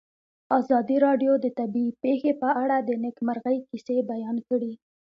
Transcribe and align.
ازادي 0.59 0.97
راډیو 1.05 1.33
د 1.39 1.45
طبیعي 1.59 1.91
پېښې 2.03 2.31
په 2.41 2.49
اړه 2.63 2.77
د 2.81 2.89
نېکمرغۍ 3.03 3.57
کیسې 3.69 3.97
بیان 4.11 4.37
کړې. 4.47 4.71